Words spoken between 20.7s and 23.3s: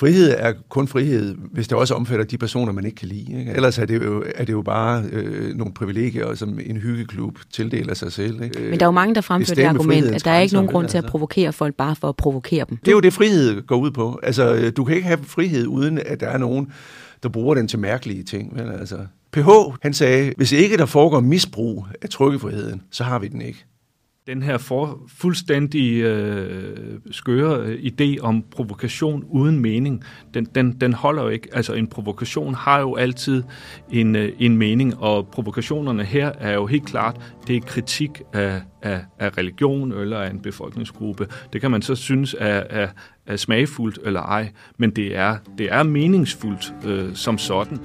der foregår misbrug af trykkefriheden, så har vi